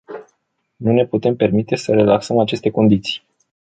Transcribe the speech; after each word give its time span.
Nu 0.75 0.91
ne 0.91 1.05
putem 1.05 1.35
permite 1.35 1.75
să 1.75 1.91
relaxăm 1.93 2.39
aceste 2.39 2.69
condiții. 2.71 3.21